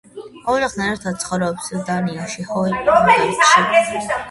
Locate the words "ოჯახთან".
0.53-0.85